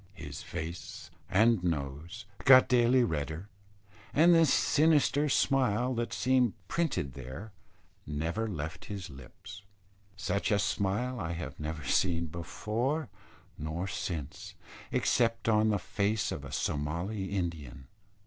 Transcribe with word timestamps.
His 0.15 0.41
face 0.41 1.11
and 1.29 1.63
nose 1.63 2.25
got 2.43 2.67
daily 2.67 3.03
redder; 3.03 3.49
and 4.15 4.33
the 4.33 4.47
sinister 4.47 5.29
smile 5.29 5.93
that 5.93 6.11
seemed 6.11 6.53
printed 6.67 7.13
there 7.13 7.51
never 8.07 8.47
left 8.47 8.85
his 8.85 9.11
lips. 9.11 9.61
Such 10.17 10.49
a 10.49 10.57
smile 10.57 11.19
I 11.19 11.33
have 11.33 11.59
never 11.59 11.83
seen 11.83 12.25
before 12.25 13.09
nor 13.59 13.85
since, 13.87 14.55
except 14.91 15.47
on 15.47 15.69
the 15.69 15.77
face 15.77 16.31
of 16.31 16.43
a 16.43 16.51
Somali 16.51 17.25
Indian. 17.25 17.85